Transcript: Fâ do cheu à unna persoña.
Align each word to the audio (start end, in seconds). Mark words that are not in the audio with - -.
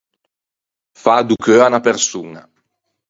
Fâ 1.01 1.15
do 1.27 1.35
cheu 1.43 1.59
à 1.65 1.67
unna 1.69 1.85
persoña. 1.87 2.43